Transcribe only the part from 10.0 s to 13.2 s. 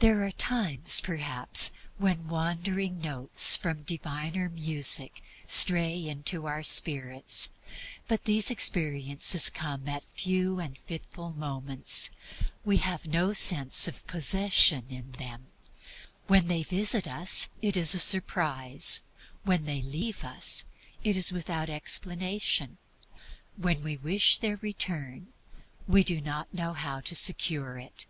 few and fitful moments. We have